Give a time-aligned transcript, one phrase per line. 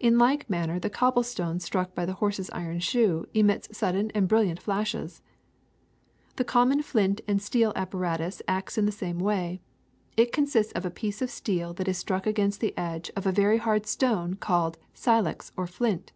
[0.00, 4.26] In like manner the cobble stone struck by the horse's iron shoe emits sudden and
[4.26, 5.22] brilliant flashes.
[6.30, 9.60] ^^ The common flint and steel apparatus acts in the same way.
[10.16, 13.30] It consists of a piece of steel that is struck against the edge of a
[13.30, 16.10] very hard stone called silex or flint.